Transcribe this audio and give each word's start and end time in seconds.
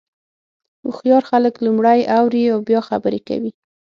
هوښیار 0.83 1.23
خلک 1.31 1.53
لومړی 1.65 1.99
اوري 2.19 2.43
او 2.53 2.59
بیا 2.69 2.79
خبرې 2.89 3.19
کوي. 3.27 3.51